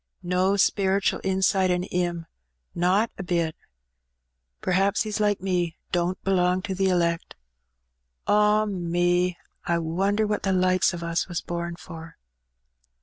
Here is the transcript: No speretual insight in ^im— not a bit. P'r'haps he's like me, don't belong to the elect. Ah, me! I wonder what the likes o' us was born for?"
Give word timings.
No 0.23 0.53
speretual 0.57 1.21
insight 1.23 1.69
in 1.69 1.83
^im— 1.93 2.25
not 2.87 3.11
a 3.19 3.23
bit. 3.23 3.55
P'r'haps 4.63 5.03
he's 5.03 5.19
like 5.19 5.41
me, 5.41 5.77
don't 5.91 6.19
belong 6.23 6.63
to 6.63 6.73
the 6.73 6.89
elect. 6.89 7.35
Ah, 8.25 8.65
me! 8.65 9.37
I 9.65 9.77
wonder 9.77 10.25
what 10.25 10.41
the 10.41 10.53
likes 10.53 10.91
o' 10.95 11.05
us 11.05 11.27
was 11.27 11.41
born 11.41 11.75
for?" 11.75 12.17